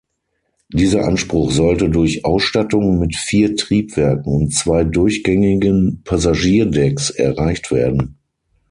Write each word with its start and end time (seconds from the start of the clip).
Dieser 0.73 1.03
Anspruch 1.05 1.51
sollte 1.51 1.87
durch 1.87 2.25
Ausstattung 2.25 2.97
mit 2.97 3.15
vier 3.15 3.55
Triebwerken 3.55 4.33
und 4.33 4.51
zwei 4.51 4.83
durchgängigen 4.83 6.01
Passagierdecks 6.03 7.11
erreicht 7.11 7.69
werden. 7.69 8.17